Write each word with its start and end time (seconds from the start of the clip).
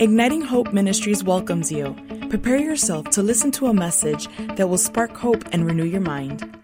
Igniting 0.00 0.42
Hope 0.42 0.72
Ministries 0.72 1.22
welcomes 1.22 1.70
you. 1.70 1.94
Prepare 2.28 2.58
yourself 2.58 3.10
to 3.10 3.22
listen 3.22 3.52
to 3.52 3.68
a 3.68 3.72
message 3.72 4.26
that 4.56 4.68
will 4.68 4.76
spark 4.76 5.16
hope 5.16 5.44
and 5.52 5.64
renew 5.64 5.84
your 5.84 6.00
mind. 6.00 6.58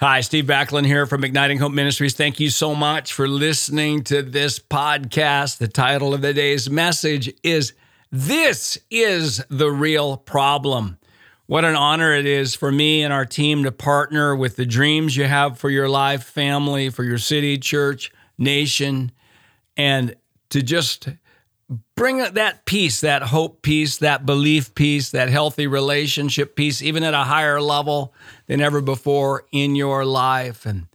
Hi, 0.00 0.22
Steve 0.22 0.46
Backlund 0.46 0.86
here 0.86 1.04
from 1.04 1.22
Igniting 1.22 1.58
Hope 1.58 1.72
Ministries. 1.72 2.14
Thank 2.14 2.40
you 2.40 2.48
so 2.48 2.74
much 2.74 3.12
for 3.12 3.28
listening 3.28 4.04
to 4.04 4.22
this 4.22 4.58
podcast. 4.58 5.58
The 5.58 5.68
title 5.68 6.14
of 6.14 6.22
the 6.22 6.32
day's 6.32 6.70
message 6.70 7.30
is 7.42 7.74
This 8.10 8.78
is 8.90 9.44
the 9.50 9.70
Real 9.70 10.16
Problem. 10.16 10.98
What 11.44 11.66
an 11.66 11.76
honor 11.76 12.14
it 12.14 12.24
is 12.24 12.54
for 12.54 12.72
me 12.72 13.02
and 13.02 13.12
our 13.12 13.26
team 13.26 13.64
to 13.64 13.72
partner 13.72 14.34
with 14.34 14.56
the 14.56 14.64
dreams 14.64 15.14
you 15.14 15.24
have 15.24 15.58
for 15.58 15.68
your 15.68 15.90
life, 15.90 16.24
family, 16.24 16.88
for 16.88 17.04
your 17.04 17.18
city, 17.18 17.58
church, 17.58 18.10
nation, 18.38 19.12
and 19.76 20.16
to 20.48 20.62
just 20.62 21.08
bring 21.94 22.18
that 22.18 22.64
peace, 22.64 23.00
that 23.00 23.22
hope 23.22 23.62
piece, 23.62 23.98
that 23.98 24.26
belief 24.26 24.74
piece, 24.74 25.10
that 25.10 25.28
healthy 25.28 25.66
relationship 25.66 26.56
piece, 26.56 26.82
even 26.82 27.02
at 27.02 27.14
a 27.14 27.24
higher 27.24 27.60
level 27.60 28.14
than 28.46 28.60
ever 28.60 28.80
before 28.80 29.44
in 29.52 29.74
your 29.76 30.04
life. 30.04 30.66
And 30.66 30.86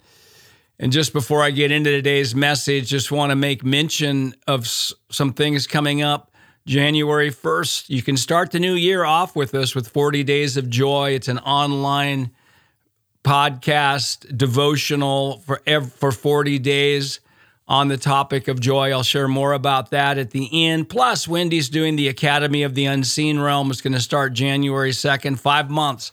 and 0.80 0.92
just 0.92 1.12
before 1.12 1.42
I 1.42 1.50
get 1.50 1.72
into 1.72 1.90
today's 1.90 2.36
message, 2.36 2.90
just 2.90 3.12
want 3.12 3.32
to 3.32 3.36
make 3.36 3.64
mention 3.64 4.36
of 4.46 4.68
some 4.68 5.34
things 5.34 5.66
coming 5.66 6.04
up. 6.04 6.32
January 6.68 7.32
1st, 7.32 7.90
you 7.90 8.04
can 8.04 8.18
start 8.18 8.52
the 8.52 8.60
new 8.60 8.74
year 8.74 9.04
off 9.04 9.36
with 9.36 9.56
us 9.56 9.74
with 9.74 9.88
40 9.88 10.24
Days 10.24 10.58
of 10.58 10.70
Joy. 10.70 11.12
It's 11.12 11.30
an 11.30 11.40
online 11.40 12.32
podcast 13.24 14.38
devotional 14.38 15.40
for 15.40 15.62
for 15.82 16.12
40 16.12 16.60
days 16.60 17.20
on 17.68 17.90
the 17.90 17.98
topic 17.98 18.48
of 18.48 18.60
joy. 18.60 18.92
I'll 18.92 19.04
share 19.04 19.28
more 19.28 19.54
about 19.54 19.92
that 19.92 20.18
at 20.18 20.32
the 20.32 20.50
end. 20.66 20.90
Plus, 20.90 21.28
Wendy's 21.28 21.70
doing 21.70 21.96
the 21.96 22.08
Academy 22.08 22.64
of 22.64 22.76
the 22.76 22.86
Unseen 22.86 23.40
Realm. 23.40 23.70
It's 23.72 23.82
going 23.82 23.94
to 23.94 24.00
start 24.00 24.34
January 24.34 24.92
2nd, 24.92 25.38
five 25.40 25.70
months 25.70 26.12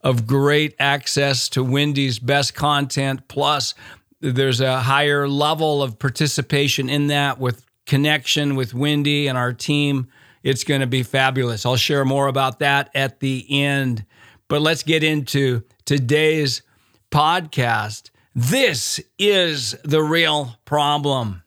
of 0.00 0.26
great 0.26 0.74
access 0.78 1.48
to 1.50 1.62
Wendy's 1.62 2.18
best 2.18 2.54
content. 2.54 3.28
Plus, 3.28 3.74
there's 4.20 4.60
a 4.60 4.80
higher 4.80 5.28
level 5.28 5.82
of 5.82 5.98
participation 5.98 6.88
in 6.88 7.08
that 7.08 7.38
with 7.38 7.64
connection 7.86 8.56
with 8.56 8.74
Wendy 8.74 9.28
and 9.28 9.38
our 9.38 9.52
team. 9.52 10.08
It's 10.42 10.64
going 10.64 10.80
to 10.80 10.86
be 10.86 11.02
fabulous. 11.02 11.64
I'll 11.64 11.76
share 11.76 12.04
more 12.04 12.26
about 12.26 12.58
that 12.60 12.90
at 12.94 13.20
the 13.20 13.46
end. 13.48 14.04
But 14.48 14.62
let's 14.62 14.82
get 14.82 15.02
into 15.02 15.62
today's 15.84 16.62
podcast. 17.10 18.10
This 18.38 19.00
is 19.18 19.74
the 19.82 20.02
real 20.02 20.58
problem. 20.66 21.42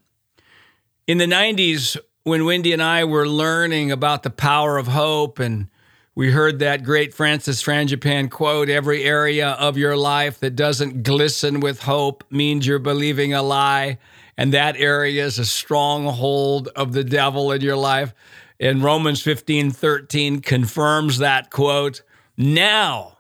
In 1.06 1.20
the 1.20 1.28
90s, 1.28 1.98
when 2.24 2.46
Wendy 2.46 2.74
and 2.74 2.82
I 2.82 3.04
were 3.04 3.28
learning 3.28 3.92
about 3.92 4.24
the 4.24 4.32
power 4.32 4.76
of 4.80 4.88
hope, 4.88 5.38
and 5.38 5.68
we 6.16 6.32
heard 6.32 6.58
that 6.58 6.84
great 6.84 7.14
Francis 7.14 7.62
Frangipane 7.62 8.32
quote 8.32 8.70
every 8.70 9.04
area 9.04 9.50
of 9.50 9.78
your 9.78 9.96
life 9.96 10.40
that 10.40 10.56
doesn't 10.56 11.04
glisten 11.04 11.60
with 11.60 11.84
hope 11.84 12.24
means 12.32 12.66
you're 12.66 12.80
believing 12.80 13.36
a 13.36 13.44
lie, 13.44 14.00
and 14.36 14.52
that 14.52 14.76
area 14.76 15.24
is 15.24 15.38
a 15.38 15.46
stronghold 15.46 16.70
of 16.70 16.94
the 16.94 17.04
devil 17.04 17.52
in 17.52 17.62
your 17.62 17.78
life. 17.78 18.16
And 18.60 18.82
Romans 18.82 19.22
15 19.22 19.70
13 19.70 20.42
confirms 20.42 21.20
that 21.20 21.52
quote. 21.52 22.02
Now, 22.36 23.20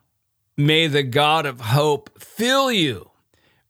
may 0.57 0.87
the 0.87 1.03
God 1.03 1.45
of 1.45 1.61
hope 1.61 2.19
fill 2.19 2.71
you 2.71 3.08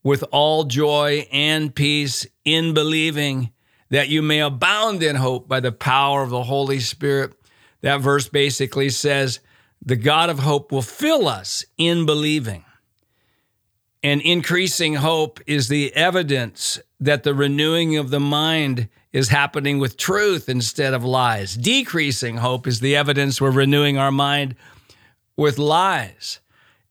with 0.04 0.24
all 0.32 0.64
joy 0.64 1.28
and 1.32 1.74
peace 1.74 2.26
in 2.46 2.74
believing 2.74 3.52
that 3.90 4.10
you 4.10 4.22
may 4.22 4.40
abound 4.40 5.04
in 5.04 5.16
hope 5.16 5.48
by 5.48 5.60
the 5.60 5.72
power 5.72 6.22
of 6.24 6.30
the 6.30 6.44
Holy 6.44 6.80
Spirit. 6.80 7.34
That 7.82 8.02
verse 8.02 8.28
basically 8.28 8.90
says, 8.90 9.40
the 9.84 9.96
God 9.96 10.30
of 10.30 10.40
hope 10.40 10.72
will 10.72 10.82
fill 10.82 11.28
us 11.28 11.66
in 11.78 12.06
believing. 12.06 12.66
And 14.04 14.22
increasing 14.22 14.96
hope 14.96 15.40
is 15.48 15.68
the 15.68 15.94
evidence 15.96 16.80
that 17.00 17.24
the 17.24 17.34
renewing 17.34 17.98
of 17.98 18.10
the 18.10 18.20
mind 18.20 18.88
is 19.12 19.30
happening 19.30 19.80
with 19.80 19.98
truth 19.98 20.48
instead 20.48 20.94
of 20.94 21.04
lies. 21.04 21.56
Decreasing 21.56 22.38
hope 22.38 22.68
is 22.68 22.80
the 22.80 22.96
evidence 22.96 23.42
we're 23.42 23.52
renewing 23.52 23.98
our 23.98 24.12
mind 24.12 24.56
with 25.36 25.58
lies 25.58 26.40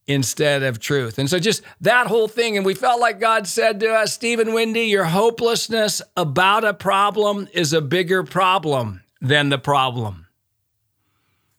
instead 0.08 0.62
of 0.62 0.80
truth. 0.80 1.19
And 1.19 1.28
so 1.28 1.38
just 1.38 1.62
that 1.82 2.06
whole 2.06 2.26
thing. 2.26 2.56
And 2.56 2.66
we 2.66 2.74
felt 2.74 3.00
like 3.00 3.20
God 3.20 3.46
said 3.46 3.78
to 3.80 3.94
us, 3.94 4.14
Stephen 4.14 4.54
Wendy, 4.54 4.86
your 4.86 5.04
hopelessness 5.04 6.02
about 6.16 6.64
a 6.64 6.74
problem 6.74 7.46
is 7.52 7.72
a 7.72 7.82
bigger 7.82 8.24
problem 8.24 9.02
than 9.20 9.50
the 9.50 9.58
problem. 9.58 10.26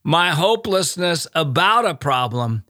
My 0.04 0.32
hopelessness 0.32 1.28
about 1.36 1.86
a 1.86 1.94
problem 1.94 2.64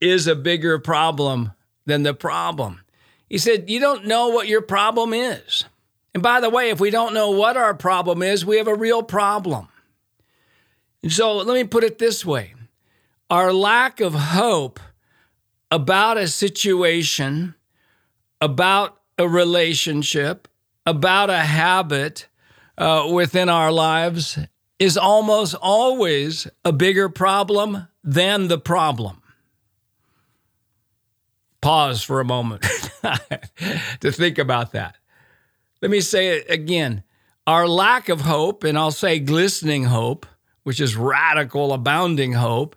is 0.00 0.28
a 0.28 0.36
bigger 0.36 0.78
problem 0.78 1.52
than 1.84 2.04
the 2.04 2.14
problem. 2.14 2.82
He 3.28 3.38
said, 3.38 3.68
You 3.68 3.80
don't 3.80 4.06
know 4.06 4.28
what 4.28 4.46
your 4.46 4.62
problem 4.62 5.12
is. 5.12 5.64
And 6.14 6.22
by 6.22 6.40
the 6.40 6.50
way, 6.50 6.70
if 6.70 6.78
we 6.78 6.90
don't 6.90 7.14
know 7.14 7.30
what 7.30 7.56
our 7.56 7.74
problem 7.74 8.22
is, 8.22 8.46
we 8.46 8.58
have 8.58 8.68
a 8.68 8.74
real 8.74 9.02
problem. 9.02 9.68
And 11.02 11.12
so 11.12 11.36
let 11.36 11.54
me 11.54 11.64
put 11.64 11.84
it 11.84 11.98
this 11.98 12.24
way 12.24 12.54
our 13.28 13.52
lack 13.52 14.00
of 14.00 14.14
hope 14.14 14.78
about 15.70 16.18
a 16.18 16.28
situation, 16.28 17.54
about 18.40 19.00
a 19.18 19.28
relationship, 19.28 20.48
about 20.84 21.30
a 21.30 21.38
habit 21.38 22.28
uh, 22.78 23.08
within 23.12 23.48
our 23.48 23.72
lives 23.72 24.38
is 24.78 24.96
almost 24.96 25.54
always 25.60 26.46
a 26.64 26.72
bigger 26.72 27.08
problem 27.08 27.88
than 28.04 28.48
the 28.48 28.58
problem. 28.58 29.22
Pause 31.60 32.02
for 32.02 32.20
a 32.20 32.24
moment 32.24 32.62
to 34.00 34.12
think 34.12 34.38
about 34.38 34.72
that. 34.72 34.96
Let 35.82 35.90
me 35.90 36.00
say 36.00 36.38
it 36.38 36.50
again. 36.50 37.02
Our 37.46 37.66
lack 37.66 38.08
of 38.08 38.20
hope, 38.22 38.64
and 38.64 38.78
I'll 38.78 38.90
say 38.90 39.18
glistening 39.18 39.84
hope, 39.84 40.26
which 40.62 40.80
is 40.80 40.96
radical, 40.96 41.72
abounding 41.72 42.34
hope, 42.34 42.76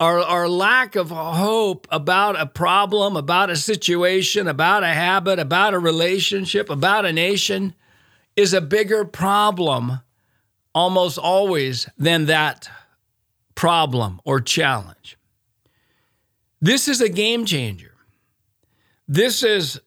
our, 0.00 0.20
our 0.20 0.48
lack 0.48 0.94
of 0.94 1.10
hope 1.10 1.88
about 1.90 2.40
a 2.40 2.46
problem, 2.46 3.16
about 3.16 3.50
a 3.50 3.56
situation, 3.56 4.46
about 4.46 4.84
a 4.84 4.88
habit, 4.88 5.38
about 5.38 5.74
a 5.74 5.78
relationship, 5.78 6.70
about 6.70 7.04
a 7.04 7.12
nation 7.12 7.74
is 8.36 8.52
a 8.52 8.60
bigger 8.60 9.04
problem 9.04 10.00
almost 10.72 11.18
always 11.18 11.88
than 11.98 12.26
that 12.26 12.70
problem 13.56 14.20
or 14.24 14.40
challenge. 14.40 15.18
This 16.60 16.86
is 16.86 17.00
a 17.00 17.08
game 17.08 17.44
changer. 17.44 17.94
This 19.08 19.42
is 19.42 19.80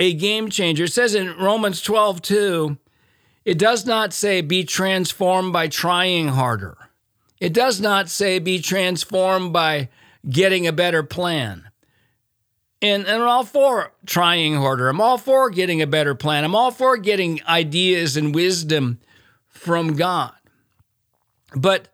a 0.00 0.12
game 0.14 0.50
changer. 0.50 0.84
It 0.84 0.92
says 0.92 1.14
in 1.14 1.36
Romans 1.36 1.82
12, 1.82 2.22
2, 2.22 2.78
it 3.44 3.58
does 3.58 3.86
not 3.86 4.12
say 4.12 4.40
be 4.40 4.64
transformed 4.64 5.52
by 5.52 5.68
trying 5.68 6.28
harder. 6.28 6.76
It 7.40 7.54
does 7.54 7.80
not 7.80 8.10
say 8.10 8.38
be 8.38 8.60
transformed 8.60 9.52
by 9.52 9.88
getting 10.28 10.66
a 10.66 10.72
better 10.72 11.02
plan. 11.02 11.70
And, 12.82 13.06
and 13.06 13.22
I'm 13.22 13.28
all 13.28 13.44
for 13.44 13.92
trying 14.06 14.54
harder. 14.54 14.88
I'm 14.88 15.00
all 15.00 15.18
for 15.18 15.50
getting 15.50 15.82
a 15.82 15.86
better 15.86 16.14
plan. 16.14 16.44
I'm 16.44 16.54
all 16.54 16.70
for 16.70 16.96
getting 16.96 17.40
ideas 17.46 18.16
and 18.16 18.34
wisdom 18.34 19.00
from 19.48 19.96
God. 19.96 20.32
But 21.54 21.88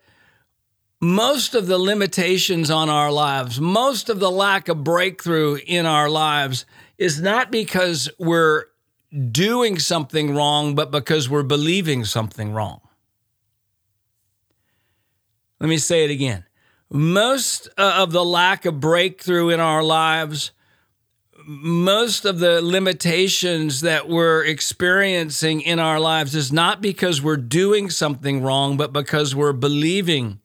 most 1.01 1.55
of 1.55 1.67
the 1.67 1.79
limitations 1.79 2.71
on 2.71 2.89
our 2.89 3.11
lives, 3.11 3.61
most 3.61 4.09
of 4.09 4.21
the 4.21 4.31
lack 4.31 4.69
of 4.69 4.85
breakthrough 4.85 5.59
in 5.67 5.87
our 5.87 6.09
lives 6.09 6.67
is 6.99 7.21
not 7.21 7.51
because 7.51 8.09
we're 8.19 8.65
doing 9.31 9.79
something 9.79 10.35
wrong, 10.35 10.75
but 10.75 10.91
because 10.91 11.29
we're 11.29 11.43
believing 11.43 12.05
something 12.05 12.53
wrong. 12.53 12.81
Let 15.61 15.69
me 15.69 15.79
say 15.79 16.05
it 16.05 16.11
again. 16.11 16.45
Most 16.91 17.69
uh, 17.77 17.95
of 17.99 18.13
the 18.13 18.25
lack 18.25 18.65
of 18.65 18.79
breakthrough 18.79 19.49
in 19.49 19.59
our 19.59 19.83
lives, 19.83 20.53
most 21.47 22.25
of 22.25 22.39
the 22.39 22.61
limitations 22.61 23.81
that 23.81 24.09
we're 24.09 24.45
experiencing 24.45 25.61
in 25.61 25.79
our 25.79 25.99
lives 25.99 26.35
is 26.35 26.53
not 26.53 26.81
because 26.81 27.23
we're 27.23 27.37
doing 27.37 27.91
something 27.91 28.43
wrong, 28.43 28.77
but 28.77 28.93
because 28.93 29.35
we're 29.35 29.53
believing 29.53 30.41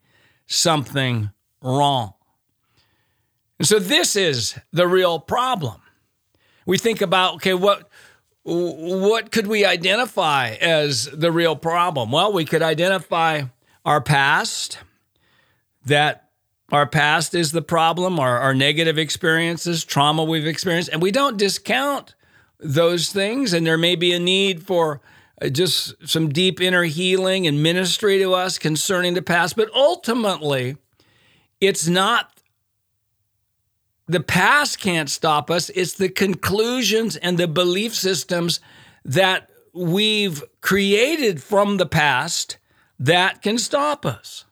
something 0.47 1.31
wrong. 1.61 2.13
And 3.59 3.67
so 3.67 3.77
this 3.79 4.15
is 4.15 4.55
the 4.71 4.87
real 4.87 5.19
problem. 5.19 5.81
We 6.65 6.77
think 6.77 7.01
about, 7.01 7.35
okay, 7.35 7.53
what 7.53 7.89
what 8.43 9.31
could 9.31 9.45
we 9.45 9.65
identify 9.65 10.49
as 10.49 11.05
the 11.05 11.31
real 11.31 11.55
problem? 11.55 12.11
Well, 12.11 12.33
we 12.33 12.43
could 12.43 12.63
identify 12.63 13.43
our 13.85 14.01
past, 14.01 14.79
that 15.85 16.29
our 16.71 16.87
past 16.87 17.35
is 17.35 17.51
the 17.51 17.61
problem, 17.61 18.19
our, 18.19 18.39
our 18.39 18.53
negative 18.53 18.97
experiences, 18.97 19.83
trauma 19.83 20.23
we've 20.23 20.47
experienced, 20.47 20.89
and 20.89 21.01
we 21.01 21.11
don't 21.11 21.37
discount 21.37 22.15
those 22.59 23.11
things. 23.11 23.53
And 23.53 23.65
there 23.65 23.77
may 23.77 23.95
be 23.95 24.13
a 24.13 24.19
need 24.19 24.63
for 24.63 25.01
uh, 25.41 25.49
just 25.49 26.07
some 26.07 26.29
deep 26.29 26.61
inner 26.61 26.83
healing 26.83 27.45
and 27.45 27.61
ministry 27.61 28.19
to 28.19 28.33
us 28.33 28.57
concerning 28.57 29.15
the 29.15 29.21
past. 29.21 29.57
But 29.57 29.69
ultimately, 29.73 30.77
it's 31.59 31.87
not 31.87 32.31
the 34.07 34.19
past 34.19 34.79
can't 34.79 35.09
stop 35.09 35.49
us, 35.49 35.69
it's 35.69 35.93
the 35.93 36.09
conclusions 36.09 37.15
and 37.15 37.37
the 37.37 37.47
belief 37.47 37.95
systems 37.95 38.59
that 39.05 39.49
we've 39.73 40.43
created 40.59 41.41
from 41.41 41.77
the 41.77 41.85
past 41.85 42.57
that 42.99 43.41
can 43.41 43.57
stop 43.57 44.05
us. 44.05 44.45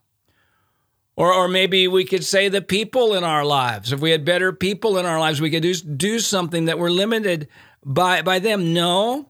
Or, 1.20 1.34
or 1.34 1.50
maybe 1.50 1.86
we 1.90 2.06
could 2.06 2.24
say 2.24 2.48
the 2.48 2.62
people 2.62 3.14
in 3.14 3.26
our 3.26 3.44
lives. 3.44 3.92
If 3.92 4.00
we 4.00 4.12
had 4.12 4.24
better 4.24 4.54
people 4.54 4.98
in 4.98 5.06
our 5.06 5.20
lives, 5.20 5.42
we 5.42 5.52
could 5.52 5.64
do, 5.64 5.74
do 5.74 6.18
something 6.18 6.64
that 6.64 6.80
we're 6.80 6.90
limited 6.90 7.50
by, 7.84 8.22
by 8.22 8.40
them. 8.40 8.74
No. 8.74 9.30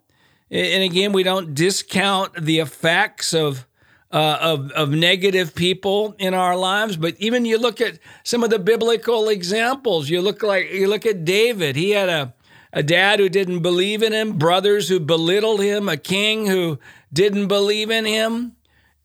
And 0.52 0.84
again, 0.84 1.14
we 1.14 1.24
don't 1.24 1.56
discount 1.56 2.46
the 2.46 2.60
effects 2.60 3.34
of, 3.34 3.68
uh, 4.12 4.38
of, 4.40 4.72
of 4.74 4.92
negative 4.92 5.56
people 5.56 6.16
in 6.20 6.36
our 6.36 6.56
lives. 6.56 6.96
But 6.96 7.16
even 7.18 7.44
you 7.46 7.58
look 7.58 7.82
at 7.82 7.98
some 8.24 8.44
of 8.44 8.52
the 8.52 8.60
biblical 8.60 9.28
examples. 9.28 10.12
You 10.12 10.22
look 10.22 10.44
like 10.44 10.72
you 10.72 10.88
look 10.88 11.08
at 11.08 11.26
David. 11.26 11.76
He 11.76 11.90
had 11.90 12.10
a, 12.10 12.36
a 12.72 12.84
dad 12.84 13.20
who 13.20 13.30
didn't 13.30 13.62
believe 13.62 14.04
in 14.04 14.14
him, 14.14 14.38
brothers 14.38 14.90
who 14.90 15.00
belittled 15.00 15.62
him, 15.62 15.90
a 15.90 15.98
king 15.98 16.46
who 16.46 16.78
didn't 17.12 17.48
believe 17.48 17.90
in 17.90 18.06
him, 18.06 18.56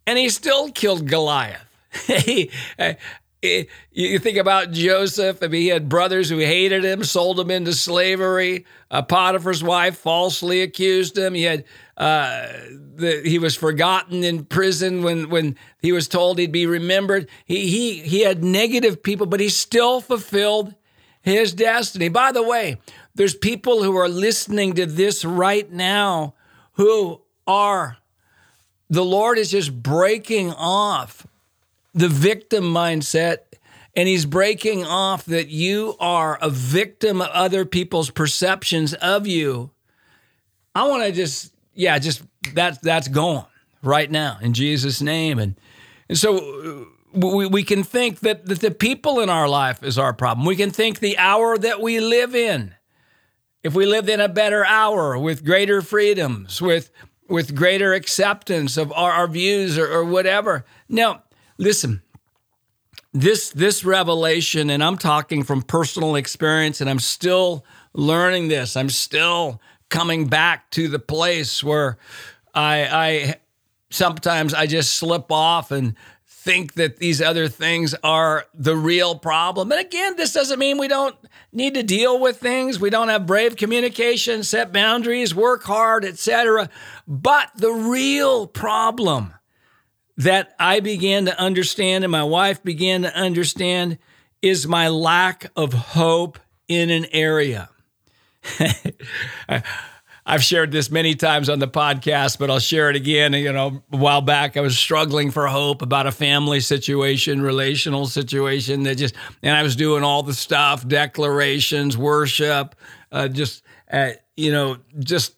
and 0.07 0.19
he 0.19 0.29
still 0.29 0.71
killed 0.71 1.09
Goliath. 1.09 1.64
he, 2.07 2.51
uh, 2.79 2.95
you 3.93 4.19
think 4.19 4.39
about 4.39 4.71
Joseph. 4.71 5.43
I 5.43 5.49
mean, 5.49 5.63
he 5.63 5.69
had 5.69 5.89
brothers 5.89 6.31
who 6.31 6.39
hated 6.39 6.85
him, 6.85 7.05
sold 7.05 7.39
him 7.39 7.51
into 7.51 7.75
slavery. 7.75 8.65
Uh, 8.91 9.03
Potiphar's 9.03 9.63
wife 9.63 9.99
falsely 9.99 10.63
accused 10.63 11.19
him. 11.19 11.35
He 11.35 11.43
had 11.43 11.65
uh, 11.97 12.47
the, 12.97 13.23
he 13.25 13.39
was 13.39 13.55
forgotten 13.55 14.25
in 14.25 14.45
prison 14.47 15.03
when 15.03 15.29
when 15.29 15.57
he 15.81 15.93
was 15.93 16.09
told 16.09 16.39
he'd 16.39 16.53
be 16.53 16.67
remembered. 16.67 17.29
He 17.45 17.69
he 17.69 18.01
he 18.01 18.21
had 18.21 18.43
negative 18.43 19.03
people, 19.03 19.27
but 19.27 19.41
he 19.41 19.49
still 19.49 20.01
fulfilled 20.01 20.75
his 21.21 21.53
destiny. 21.53 22.09
By 22.09 22.33
the 22.33 22.43
way, 22.43 22.81
there's 23.15 23.35
people 23.35 23.83
who 23.83 23.97
are 23.97 24.09
listening 24.09 24.75
to 24.75 24.87
this 24.87 25.25
right 25.25 25.71
now 25.71 26.35
who 26.73 27.21
are 27.47 27.99
the 28.89 29.05
Lord 29.05 29.39
is 29.39 29.51
just 29.51 29.83
breaking 29.83 30.51
off 30.53 31.27
the 31.95 32.09
victim 32.09 32.65
mindset 32.65 33.39
and 33.97 34.09
he's 34.09 34.27
breaking 34.27 34.85
off 34.85 35.25
that 35.27 35.49
you 35.49 35.97
are 36.01 36.39
a 36.43 36.51
victim 36.51 37.23
of 37.23 37.29
other 37.29 37.65
people's 37.65 38.11
perceptions 38.11 38.93
of 38.95 39.27
you. 39.27 39.71
I 40.75 40.89
want 40.89 41.05
to 41.05 41.13
just, 41.13 41.55
yeah, 41.75 41.99
just 41.99 42.23
that's 42.53 42.79
that's 42.79 43.09
gone 43.09 43.47
right 43.83 44.11
now 44.11 44.39
in 44.41 44.53
Jesus' 44.53 45.01
name. 45.01 45.39
And 45.39 45.55
and 46.09 46.19
so 46.19 46.89
uh, 47.15 47.19
we, 47.19 47.47
we 47.47 47.63
can 47.63 47.85
think 47.85 48.21
that, 48.21 48.47
that 48.47 48.61
the 48.61 48.73
people 48.73 49.21
in 49.21 49.31
our 49.31 49.49
life 49.49 49.83
is 49.85 49.99
our 49.99 50.13
problem. 50.13 50.47
We 50.47 50.57
can 50.57 50.71
think 50.71 50.99
the 50.99 51.17
hour 51.17 51.57
that 51.57 51.81
we 51.81 52.01
live 52.01 52.35
in. 52.35 52.75
If 53.63 53.75
we 53.75 53.87
lived 53.87 54.11
in 54.11 54.21
a 54.21 54.29
better 54.29 54.67
hour 54.67 55.17
with 55.17 55.45
greater 55.45 55.81
freedoms, 55.81 56.61
with 56.61 56.91
with 57.29 57.55
greater 57.55 57.95
acceptance 57.95 58.77
of 58.77 58.93
our, 58.93 59.11
our 59.11 59.27
views 59.27 59.79
or, 59.79 59.91
or 59.91 60.05
whatever. 60.05 60.65
Now, 60.89 61.24
listen, 61.59 62.03
this 63.13 63.51
this 63.51 63.85
revelation, 63.85 64.71
and 64.71 64.83
I'm 64.83 64.99
talking 64.99 65.45
from 65.45 65.63
personal 65.63 66.17
experience, 66.17 66.81
and 66.81 66.91
I'm 66.91 66.99
still 66.99 67.65
learning 67.93 68.49
this. 68.49 68.77
I'm 68.77 68.91
still 68.91 69.61
coming 69.89 70.27
back 70.27 70.71
to 70.73 70.89
the 70.89 70.99
place 70.99 71.63
where 71.63 71.99
I, 72.55 72.87
I 72.87 73.35
sometimes 73.91 74.53
I 74.53 74.67
just 74.67 74.95
slip 74.95 75.31
off 75.31 75.71
and 75.71 75.95
think 76.27 76.75
that 76.75 76.99
these 76.99 77.23
other 77.23 77.49
things 77.49 77.95
are 78.03 78.45
the 78.53 78.77
real 78.77 79.17
problem. 79.17 79.73
And 79.73 79.81
again, 79.81 80.17
this 80.17 80.33
doesn't 80.33 80.59
mean 80.59 80.77
we 80.77 80.89
don't 80.89 81.17
need 81.53 81.75
to 81.75 81.83
deal 81.83 82.21
with 82.21 82.39
things. 82.39 82.79
We 82.79 82.91
don't 82.91 83.09
have 83.09 83.25
brave 83.25 83.57
communication, 83.57 84.43
set 84.43 84.73
boundaries, 84.73 85.35
work 85.35 85.63
hard, 85.63 86.05
etc. 86.05 86.69
But 87.09 87.51
the 87.57 87.73
real 87.73 88.47
problem 88.47 89.33
that 90.17 90.55
I 90.59 90.81
began 90.81 91.27
to 91.27 91.39
understand 91.39 92.05
and 92.05 92.11
my 92.11 92.25
wife 92.25 92.63
began 92.63 93.03
to 93.03 93.15
understand 93.15 93.99
is 94.43 94.67
my 94.67 94.89
lack 94.89 95.51
of 95.57 95.73
hope 95.73 96.39
in 96.69 96.91
an 96.91 97.07
area. 97.13 97.71
I've 100.27 100.43
shared 100.43 100.73
this 100.73 100.91
many 100.91 101.15
times 101.15 101.51
on 101.51 101.59
the 101.59 101.69
podcast, 101.69 102.39
but 102.39 102.51
I'll 102.51 102.59
share 102.59 102.89
it 102.89 102.97
again. 102.97 103.35
You 103.35 103.53
know, 103.53 103.83
a 103.93 103.97
while 103.97 104.23
back, 104.23 104.57
I 104.57 104.61
was 104.61 104.79
struggling 104.79 105.31
for 105.31 105.47
hope 105.47 105.83
about 105.83 106.07
a 106.07 106.13
family 106.13 106.61
situation, 106.61 107.43
relational 107.43 108.07
situation 108.07 108.85
that 108.85 108.97
just, 108.97 109.15
and 109.43 109.55
I 109.55 109.63
was 109.63 109.77
doing 109.77 110.03
all 110.03 110.23
the 110.23 110.33
stuff, 110.33 110.87
declarations, 110.89 111.99
worship, 111.99 112.75
uh, 113.13 113.29
just, 113.29 113.63
uh, 113.93 114.13
you 114.35 114.51
know, 114.51 114.79
just 114.99 115.35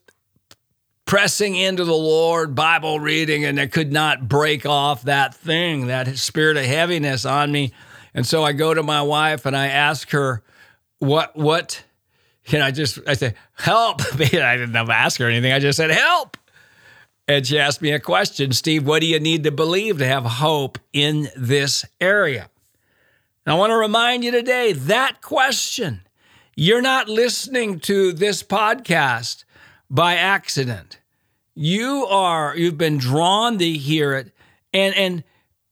pressing 1.06 1.54
into 1.54 1.84
the 1.84 1.94
Lord, 1.94 2.54
Bible 2.54 3.00
reading, 3.00 3.44
and 3.44 3.58
I 3.58 3.66
could 3.66 3.92
not 3.92 4.28
break 4.28 4.66
off 4.66 5.02
that 5.02 5.34
thing, 5.34 5.86
that 5.86 6.18
spirit 6.18 6.56
of 6.56 6.64
heaviness 6.64 7.24
on 7.24 7.50
me. 7.50 7.72
And 8.12 8.26
so 8.26 8.44
I 8.44 8.52
go 8.52 8.74
to 8.74 8.82
my 8.82 9.02
wife 9.02 9.46
and 9.46 9.56
I 9.56 9.68
ask 9.68 10.10
her, 10.10 10.42
what, 10.98 11.36
what, 11.36 11.84
know, 12.52 12.64
I 12.64 12.70
just, 12.70 12.98
I 13.06 13.14
say, 13.14 13.34
help. 13.54 14.02
I 14.14 14.56
didn't 14.56 14.76
ask 14.76 15.20
her 15.20 15.28
anything. 15.28 15.52
I 15.52 15.58
just 15.58 15.76
said, 15.76 15.90
help. 15.90 16.36
And 17.28 17.46
she 17.46 17.58
asked 17.58 17.82
me 17.82 17.92
a 17.92 18.00
question 18.00 18.52
Steve, 18.52 18.86
what 18.86 19.00
do 19.00 19.06
you 19.06 19.20
need 19.20 19.44
to 19.44 19.50
believe 19.50 19.98
to 19.98 20.06
have 20.06 20.24
hope 20.24 20.78
in 20.92 21.28
this 21.36 21.84
area? 22.00 22.48
And 23.44 23.52
I 23.52 23.56
want 23.56 23.70
to 23.70 23.76
remind 23.76 24.24
you 24.24 24.32
today 24.32 24.72
that 24.72 25.22
question, 25.22 26.02
you're 26.56 26.82
not 26.82 27.08
listening 27.08 27.80
to 27.80 28.12
this 28.12 28.42
podcast 28.42 29.44
by 29.90 30.14
accident. 30.14 30.98
You 31.54 32.06
are, 32.06 32.56
you've 32.56 32.78
been 32.78 32.98
drawn 32.98 33.58
to 33.58 33.72
hear 33.72 34.14
it. 34.14 34.32
And, 34.72 34.94
and, 34.94 35.24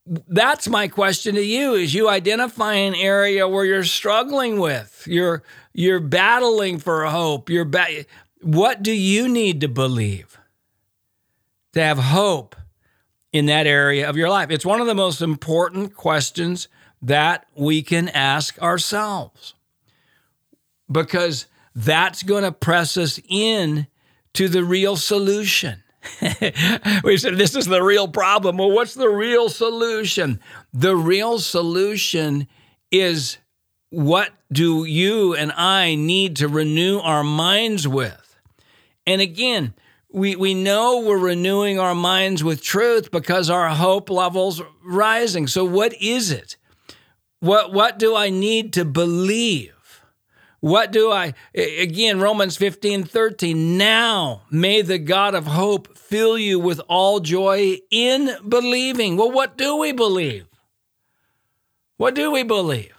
that's 0.07 0.67
my 0.67 0.87
question 0.87 1.35
to 1.35 1.41
you 1.41 1.73
is 1.73 1.93
you 1.93 2.07
identify 2.07 2.73
an 2.73 2.93
area 2.93 3.47
where 3.47 3.65
you're 3.65 3.83
struggling 3.83 4.59
with 4.59 5.03
you're 5.07 5.41
you're 5.73 5.99
battling 5.99 6.77
for 6.77 7.05
hope 7.05 7.49
you're 7.49 7.65
ba- 7.65 8.05
what 8.41 8.83
do 8.83 8.91
you 8.91 9.27
need 9.27 9.61
to 9.61 9.67
believe 9.67 10.37
to 11.73 11.81
have 11.81 11.97
hope 11.97 12.55
in 13.33 13.47
that 13.47 13.65
area 13.65 14.07
of 14.07 14.15
your 14.15 14.29
life 14.29 14.51
it's 14.51 14.65
one 14.65 14.79
of 14.79 14.85
the 14.85 14.93
most 14.93 15.21
important 15.21 15.95
questions 15.95 16.67
that 17.01 17.47
we 17.55 17.81
can 17.81 18.07
ask 18.09 18.61
ourselves 18.61 19.55
because 20.91 21.47
that's 21.75 22.21
going 22.21 22.43
to 22.43 22.51
press 22.51 22.95
us 22.95 23.19
in 23.27 23.87
to 24.35 24.47
the 24.47 24.63
real 24.63 24.95
solution. 24.95 25.83
we 27.03 27.17
said 27.17 27.37
this 27.37 27.55
is 27.55 27.65
the 27.65 27.81
real 27.81 28.07
problem. 28.07 28.57
Well, 28.57 28.71
what's 28.71 28.93
the 28.93 29.09
real 29.09 29.49
solution? 29.49 30.39
The 30.73 30.95
real 30.95 31.39
solution 31.39 32.47
is 32.91 33.37
what 33.89 34.31
do 34.51 34.85
you 34.85 35.35
and 35.35 35.51
I 35.53 35.95
need 35.95 36.35
to 36.37 36.47
renew 36.47 36.99
our 36.99 37.23
minds 37.23 37.87
with? 37.87 38.35
And 39.07 39.21
again, 39.21 39.73
we, 40.11 40.35
we 40.35 40.53
know 40.53 40.99
we're 40.99 41.17
renewing 41.17 41.79
our 41.79 41.95
minds 41.95 42.43
with 42.43 42.61
truth 42.61 43.11
because 43.11 43.49
our 43.49 43.69
hope 43.69 44.09
levels 44.09 44.61
rising. 44.83 45.47
So 45.47 45.65
what 45.65 45.93
is 46.01 46.31
it? 46.31 46.55
What 47.41 47.73
what 47.73 47.99
do 47.99 48.15
I 48.15 48.29
need 48.29 48.73
to 48.73 48.85
believe? 48.85 49.74
What 50.59 50.91
do 50.91 51.11
I, 51.11 51.33
again, 51.53 52.19
Romans 52.19 52.57
15, 52.57 53.03
13, 53.03 53.77
now 53.77 54.43
may 54.49 54.81
the 54.81 54.97
God 54.97 55.35
of 55.35 55.45
hope 55.45 55.97
fill 55.97 56.37
you 56.37 56.59
with 56.59 56.81
all 56.87 57.19
joy 57.19 57.77
in 57.91 58.31
believing. 58.47 59.17
Well, 59.17 59.31
what 59.31 59.57
do 59.57 59.75
we 59.75 59.91
believe? 59.91 60.47
What 61.97 62.15
do 62.15 62.31
we 62.31 62.43
believe? 62.43 62.93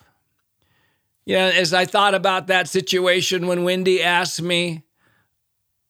Yeah, 1.24 1.50
as 1.54 1.74
I 1.74 1.86
thought 1.86 2.14
about 2.14 2.46
that 2.46 2.68
situation 2.68 3.48
when 3.48 3.64
Wendy 3.64 4.02
asked 4.02 4.40
me 4.40 4.84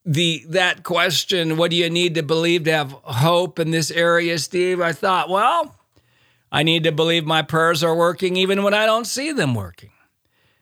the 0.03 0.43
that 0.49 0.83
question, 0.83 1.57
what 1.57 1.69
do 1.69 1.77
you 1.77 1.89
need 1.89 2.15
to 2.15 2.23
believe 2.23 2.63
to 2.63 2.71
have 2.71 2.91
hope 2.91 3.59
in 3.59 3.71
this 3.71 3.91
area, 3.91 4.39
Steve? 4.39 4.81
I 4.81 4.93
thought, 4.93 5.29
well, 5.29 5.75
I 6.51 6.63
need 6.63 6.85
to 6.85 6.91
believe 6.91 7.25
my 7.25 7.43
prayers 7.43 7.83
are 7.83 7.95
working 7.95 8.35
even 8.35 8.63
when 8.63 8.73
I 8.73 8.85
don't 8.85 9.05
see 9.05 9.31
them 9.31 9.53
working. 9.53 9.91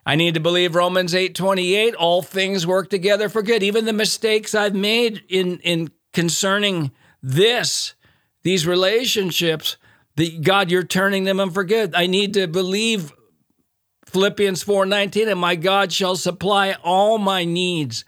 I 0.06 0.16
need 0.16 0.36
to 0.36 0.40
believe 0.40 0.76
Romans 0.76 1.14
8:28 1.14 1.96
all 1.96 2.22
things 2.22 2.68
work 2.68 2.90
together 2.90 3.28
for 3.30 3.42
good 3.42 3.64
even 3.64 3.86
the 3.86 3.94
mistakes 3.94 4.54
I've 4.54 4.76
made 4.76 5.24
in 5.30 5.60
in 5.60 5.92
concerning 6.14 6.92
this 7.24 7.96
these 8.44 8.68
relationships 8.68 9.78
that 10.16 10.44
God 10.44 10.70
you're 10.70 10.84
turning 10.84 11.24
them 11.24 11.40
in 11.40 11.50
for 11.50 11.64
good. 11.64 11.96
I 11.96 12.06
need 12.06 12.34
to 12.36 12.48
believe 12.48 13.12
Philippians 14.06 14.64
4:19 14.64 15.28
and 15.28 15.40
my 15.40 15.56
God 15.56 15.92
shall 15.92 16.16
supply 16.16 16.74
all 16.84 17.18
my 17.18 17.44
needs 17.44 18.06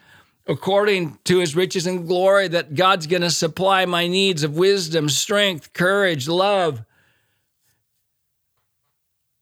according 0.47 1.19
to 1.25 1.39
his 1.39 1.55
riches 1.55 1.85
and 1.85 2.07
glory, 2.07 2.47
that 2.47 2.73
God's 2.73 3.07
going 3.07 3.21
to 3.21 3.29
supply 3.29 3.85
my 3.85 4.07
needs 4.07 4.43
of 4.43 4.55
wisdom, 4.55 5.09
strength, 5.09 5.73
courage, 5.73 6.27
love, 6.27 6.85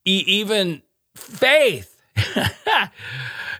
even 0.04 0.82
faith. 1.14 1.95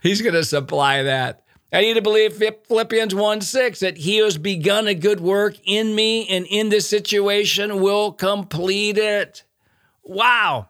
He's 0.03 0.21
going 0.21 0.33
to 0.33 0.43
supply 0.43 1.03
that. 1.03 1.43
I 1.71 1.81
need 1.81 1.95
to 1.95 2.01
believe 2.01 2.41
Philippians 2.67 3.13
1 3.13 3.41
6 3.41 3.79
that 3.81 3.97
he 3.97 4.17
has 4.17 4.37
begun 4.37 4.87
a 4.87 4.93
good 4.93 5.19
work 5.19 5.55
in 5.65 5.93
me 5.93 6.27
and 6.29 6.45
in 6.47 6.69
this 6.69 6.87
situation 6.87 7.81
will 7.81 8.13
complete 8.13 8.97
it. 8.97 9.43
Wow. 10.03 10.69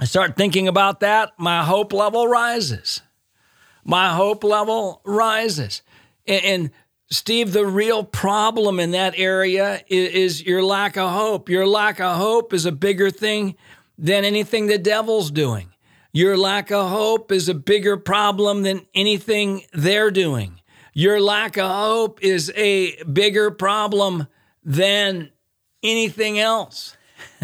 I 0.00 0.06
start 0.06 0.36
thinking 0.36 0.68
about 0.68 1.00
that, 1.00 1.32
my 1.38 1.64
hope 1.64 1.92
level 1.92 2.26
rises. 2.26 3.02
My 3.84 4.14
hope 4.14 4.42
level 4.42 5.00
rises. 5.04 5.82
And, 6.26 6.44
and 6.44 6.70
Steve, 7.10 7.52
the 7.52 7.66
real 7.66 8.02
problem 8.02 8.80
in 8.80 8.90
that 8.92 9.14
area 9.16 9.82
is, 9.86 10.08
is 10.12 10.42
your 10.44 10.62
lack 10.62 10.96
of 10.96 11.10
hope. 11.10 11.48
Your 11.48 11.66
lack 11.66 12.00
of 12.00 12.16
hope 12.16 12.52
is 12.52 12.66
a 12.66 12.72
bigger 12.72 13.10
thing 13.10 13.54
than 13.98 14.24
anything 14.24 14.66
the 14.66 14.78
devil's 14.78 15.30
doing. 15.30 15.70
Your 16.16 16.38
lack 16.38 16.70
of 16.70 16.88
hope 16.88 17.30
is 17.30 17.46
a 17.46 17.52
bigger 17.52 17.98
problem 17.98 18.62
than 18.62 18.86
anything 18.94 19.64
they're 19.74 20.10
doing. 20.10 20.62
Your 20.94 21.20
lack 21.20 21.58
of 21.58 21.70
hope 21.70 22.24
is 22.24 22.50
a 22.56 23.02
bigger 23.02 23.50
problem 23.50 24.26
than 24.64 25.30
anything 25.82 26.38
else. 26.38 26.96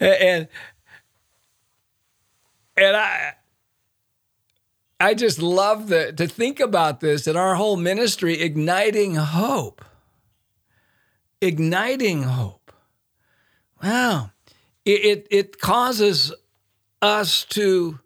and 0.00 0.48
and 2.76 2.96
I 2.96 3.34
I 4.98 5.14
just 5.14 5.40
love 5.40 5.90
the, 5.90 6.12
to 6.14 6.26
think 6.26 6.58
about 6.58 6.98
this 6.98 7.28
and 7.28 7.38
our 7.38 7.54
whole 7.54 7.76
ministry 7.76 8.40
igniting 8.40 9.14
hope. 9.14 9.84
Igniting 11.40 12.24
hope. 12.24 12.72
Wow. 13.80 14.32
It, 14.84 15.04
it, 15.04 15.26
it 15.30 15.60
causes 15.60 16.32
us 17.02 17.44
to, 17.50 17.98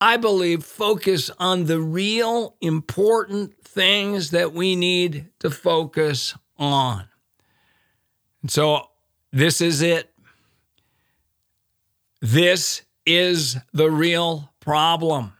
I 0.00 0.16
believe, 0.18 0.64
focus 0.64 1.30
on 1.38 1.64
the 1.64 1.80
real 1.80 2.56
important 2.60 3.56
things 3.64 4.30
that 4.32 4.52
we 4.52 4.76
need 4.76 5.28
to 5.38 5.50
focus 5.50 6.34
on. 6.58 7.06
And 8.42 8.50
so 8.50 8.88
this 9.32 9.60
is 9.60 9.80
it. 9.80 10.10
This 12.20 12.82
is 13.06 13.56
the 13.72 13.90
real 13.90 14.52
problem. 14.60 15.32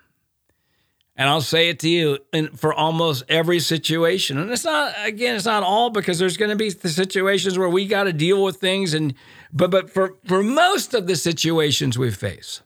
And 1.15 1.29
I'll 1.29 1.43
say 1.43 1.69
it 1.69 1.79
to 1.81 1.89
you 1.89 2.19
and 2.33 2.59
for 2.59 2.73
almost 2.73 3.25
every 3.29 3.61
situation. 3.61 4.39
And 4.39 4.51
it's 4.51 4.65
not 4.65 4.95
again, 5.05 5.37
it's 5.37 5.45
not 5.45 5.63
all 5.63 5.91
because 5.91 6.19
there's 6.19 6.39
going 6.39 6.51
to 6.51 6.57
be 6.57 6.71
the 6.71 6.89
situations 6.89 7.59
where 7.59 7.69
we 7.69 7.87
got 7.87 8.05
to 8.05 8.13
deal 8.13 8.43
with 8.43 8.57
things 8.57 8.95
and 8.95 9.15
but 9.53 9.71
but 9.71 9.91
for 9.91 10.17
for 10.25 10.43
most 10.43 10.95
of 10.95 11.07
the 11.07 11.15
situations 11.15 11.99
we 11.99 12.11
face, 12.11 12.63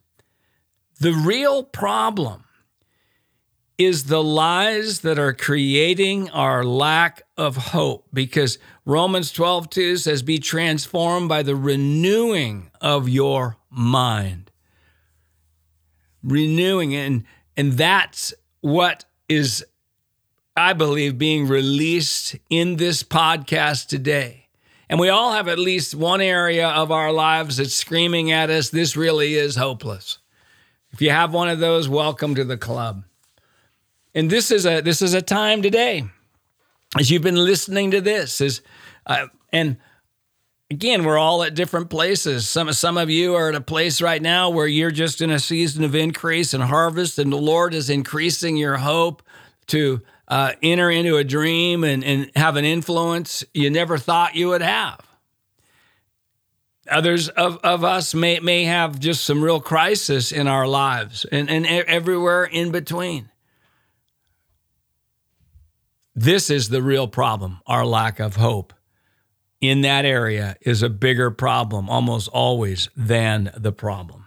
the 0.99 1.13
real 1.13 1.63
problem 1.63 2.45
is 3.79 4.05
the 4.05 4.23
lies 4.23 5.01
that 5.01 5.19
are 5.19 5.35
creating 5.35 6.31
our 6.31 6.65
lack 6.65 7.23
of 7.37 7.57
hope 7.57 8.07
because 8.13 8.59
Romans 8.87 9.31
12 9.33 9.69
2 9.69 9.97
says, 9.99 10.23
Be 10.23 10.39
transformed 10.39 11.29
by 11.29 11.43
the 11.43 11.57
renewing 11.57 12.71
of 12.81 13.09
your 13.09 13.57
mind. 13.71 14.51
Renewing, 16.23 16.95
and, 16.95 17.25
and 17.57 17.75
that's 17.75 18.33
what 18.63 19.05
is, 19.29 19.65
I 20.57 20.73
believe, 20.73 21.19
being 21.19 21.47
released 21.47 22.37
in 22.49 22.77
this 22.77 23.03
podcast 23.03 23.89
today. 23.89 24.49
And 24.89 24.99
we 24.99 25.09
all 25.09 25.33
have 25.33 25.49
at 25.49 25.59
least 25.59 25.95
one 25.95 26.21
area 26.21 26.69
of 26.69 26.91
our 26.91 27.13
lives 27.13 27.59
that's 27.59 27.75
screaming 27.75 28.31
at 28.31 28.51
us, 28.51 28.71
This 28.71 28.97
really 28.97 29.35
is 29.35 29.57
hopeless. 29.57 30.19
If 30.97 31.03
you 31.03 31.11
have 31.11 31.35
one 31.35 31.51
of 31.51 31.59
those, 31.59 31.91
welcome 31.91 32.35
to 32.37 32.45
the 32.45 32.57
club. 32.57 33.05
And 34.15 34.31
this 34.31 34.51
is 34.51 34.65
a 34.65 34.81
this 34.81 35.03
is 35.03 35.13
a 35.13 35.21
time 35.21 35.61
today, 35.61 36.07
as 36.99 37.11
you've 37.11 37.21
been 37.21 37.35
listening 37.35 37.91
to 37.91 38.01
this, 38.01 38.41
is 38.41 38.63
uh, 39.05 39.27
and 39.53 39.77
again, 40.71 41.05
we're 41.05 41.19
all 41.19 41.43
at 41.43 41.55
different 41.55 41.91
places. 41.91 42.49
Some 42.49 42.73
some 42.73 42.97
of 42.97 43.11
you 43.11 43.35
are 43.35 43.51
at 43.51 43.55
a 43.55 43.61
place 43.61 44.01
right 44.01 44.23
now 44.23 44.49
where 44.49 44.67
you're 44.67 44.91
just 44.91 45.21
in 45.21 45.31
a 45.31 45.39
season 45.39 45.85
of 45.85 45.95
increase 45.95 46.55
and 46.55 46.63
harvest, 46.65 47.19
and 47.19 47.31
the 47.31 47.37
Lord 47.37 47.75
is 47.75 47.91
increasing 47.91 48.57
your 48.57 48.79
hope 48.79 49.23
to 49.67 50.01
uh, 50.29 50.53
enter 50.63 50.91
into 50.91 51.19
a 51.19 51.25
dream 51.25 51.85
and, 51.85 52.03
and 52.05 52.31
have 52.35 52.57
an 52.57 52.65
influence 52.65 53.45
you 53.53 53.69
never 53.69 53.99
thought 53.99 54.35
you 54.35 54.49
would 54.49 54.63
have. 54.63 55.06
Others 56.89 57.29
of, 57.31 57.59
of 57.59 57.85
us 57.85 58.15
may, 58.15 58.41
may 58.41 58.65
have 58.65 58.99
just 58.99 59.25
some 59.25 59.43
real 59.43 59.61
crisis 59.61 60.33
in 60.33 60.47
our 60.47 60.67
lives 60.67 61.25
and, 61.31 61.51
and 61.51 61.67
everywhere 61.67 62.45
in 62.45 62.71
between. 62.71 63.31
This 66.15 66.49
is 66.49 66.69
the 66.69 66.83
real 66.83 67.09
problem 67.09 67.61
our 67.67 67.85
lack 67.85 68.21
of 68.21 68.37
hope 68.37 68.73
in 69.61 69.83
that 69.83 70.05
area 70.05 70.57
is 70.61 70.83
a 70.83 70.89
bigger 70.89 71.31
problem 71.31 71.89
almost 71.89 72.29
always 72.29 72.89
than 72.97 73.51
the 73.57 73.73
problem. 73.73 74.25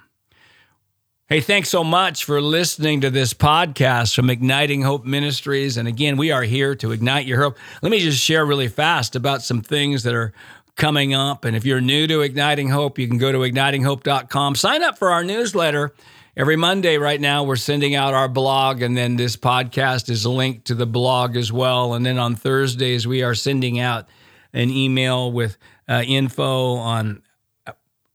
Hey, 1.28 1.42
thanks 1.42 1.70
so 1.70 1.84
much 1.84 2.26
for 2.26 2.42
listening 2.42 3.02
to 3.02 3.12
this 3.12 3.36
podcast 3.36 4.16
from 4.16 4.32
Igniting 4.32 4.82
Hope 4.82 5.06
Ministries. 5.06 5.78
And 5.78 5.88
again, 5.88 6.18
we 6.18 6.32
are 6.32 6.42
here 6.42 6.74
to 6.78 6.92
ignite 6.92 7.28
your 7.28 7.40
hope. 7.40 7.56
Let 7.84 7.92
me 7.92 8.00
just 8.00 8.20
share 8.20 8.44
really 8.44 8.68
fast 8.68 9.16
about 9.16 9.44
some 9.44 9.62
things 9.62 10.02
that 10.04 10.16
are 10.16 10.34
coming 10.80 11.14
up. 11.14 11.46
And 11.46 11.56
if 11.56 11.66
you're 11.66 11.82
new 11.82 12.08
to 12.08 12.22
Igniting 12.22 12.70
Hope, 12.70 12.98
you 12.98 13.08
can 13.08 13.20
go 13.20 13.32
to 13.32 13.40
ignitinghope.com. 13.40 14.56
Sign 14.56 14.82
up 14.82 14.98
for 14.98 15.12
our 15.12 15.24
newsletter. 15.24 15.94
Every 16.36 16.56
Monday, 16.56 16.98
right 16.98 17.20
now, 17.20 17.44
we're 17.44 17.58
sending 17.58 17.96
out 17.96 18.14
our 18.14 18.30
blog, 18.30 18.82
and 18.82 18.96
then 18.96 19.18
this 19.18 19.36
podcast 19.36 20.10
is 20.10 20.26
linked 20.26 20.66
to 20.68 20.76
the 20.76 20.86
blog 20.86 21.36
as 21.36 21.52
well. 21.52 21.94
And 21.94 22.06
then 22.06 22.18
on 22.18 22.36
Thursdays, 22.36 23.06
we 23.06 23.24
are 23.24 23.36
sending 23.36 23.78
out 23.78 24.08
an 24.54 24.70
email 24.70 25.32
with 25.32 25.58
uh, 25.88 26.02
info 26.08 26.76
on 26.76 27.24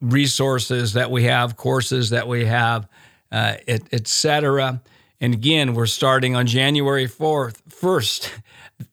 resources 0.01 0.95
that 0.95 1.11
we 1.11 1.25
have, 1.25 1.57
courses 1.57 2.11
that 2.11 2.27
we 2.27 2.47
have, 2.47 2.89
uh, 3.31 3.57
etc. 3.69 4.81
Et 4.83 4.91
and 5.21 5.35
again, 5.35 5.75
we're 5.75 5.87
starting 5.87 6.35
on 6.35 6.47
January 6.47 7.07
4th, 7.07 7.63
1st, 7.69 8.31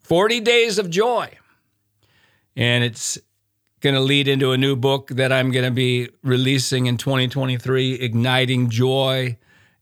40 0.03 0.39
Days 0.41 0.77
of 0.77 0.89
Joy. 0.89 1.29
And 2.55 2.83
it's 2.83 3.17
going 3.81 3.95
to 3.95 4.01
lead 4.01 4.27
into 4.27 4.51
a 4.51 4.57
new 4.57 4.75
book 4.75 5.09
that 5.09 5.31
I'm 5.31 5.51
going 5.51 5.65
to 5.65 5.71
be 5.71 6.09
releasing 6.23 6.85
in 6.85 6.97
2023, 6.97 7.95
Igniting 7.95 8.69
Joy 8.69 9.37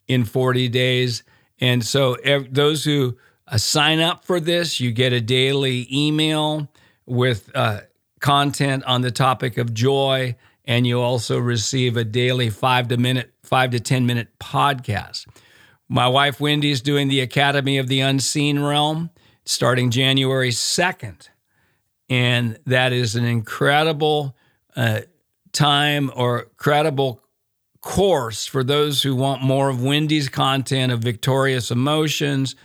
in 0.08 0.26
40 0.26 0.70
Days. 0.70 1.24
And 1.60 1.86
so, 1.86 2.14
ev- 2.16 2.54
those 2.54 2.86
who 2.86 3.18
uh, 3.48 3.58
sign 3.58 4.00
up 4.00 4.26
for 4.26 4.40
this, 4.40 4.80
you 4.80 4.92
get 4.92 5.14
a 5.14 5.22
daily 5.22 5.88
email 5.92 6.72
with 7.06 7.52
uh, 7.54 7.82
content 8.20 8.84
on 8.86 9.02
the 9.02 9.12
topic 9.12 9.58
of 9.58 9.74
joy, 9.74 10.36
and 10.66 10.88
you 10.88 11.02
also 11.02 11.38
receive 11.38 11.98
a 11.98 12.04
daily 12.04 12.50
five 12.50 12.88
to 12.88 12.98
minute, 12.98 13.34
five 13.44 13.72
to 13.72 13.80
ten 13.80 14.06
minute 14.06 14.30
podcast. 14.40 15.28
My 15.90 16.08
wife 16.08 16.40
Wendy 16.40 16.72
is 16.72 16.82
doing 16.82 17.08
the 17.08 17.20
Academy 17.20 17.78
of 17.78 17.88
the 17.88 18.00
Unseen 18.00 18.60
Realm 18.60 19.10
starting 19.44 19.90
January 19.90 20.52
2nd. 20.52 21.30
And 22.10 22.58
that 22.66 22.92
is 22.92 23.16
an 23.16 23.26
incredible 23.26 24.36
uh, 24.76 25.02
time 25.52 26.12
or 26.16 26.48
credible 26.58 27.22
course 27.82 28.46
for 28.46 28.64
those 28.64 29.04
who 29.04 29.16
want 29.16 29.42
more 29.42 29.70
of 29.70 29.84
Wendy's 29.84 30.30
content 30.30 30.92
of 30.92 31.00
victorious 31.00 31.72
emotions, 31.72 32.56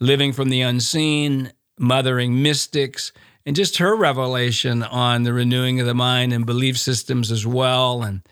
living 0.00 0.32
from 0.32 0.48
the 0.48 0.62
unseen, 0.62 1.52
mothering 1.78 2.42
mystics, 2.42 3.12
and 3.44 3.54
just 3.54 3.78
her 3.78 3.94
revelation 3.94 4.82
on 4.82 5.22
the 5.22 5.32
renewing 5.32 5.78
of 5.78 5.86
the 5.86 5.94
mind 5.94 6.32
and 6.32 6.46
belief 6.46 6.78
systems 6.78 7.30
as 7.30 7.46
well, 7.46 8.02
and 8.02 8.22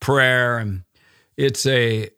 prayer. 0.00 0.58
And 0.58 0.82
it's 1.36 1.64
a 1.66 2.10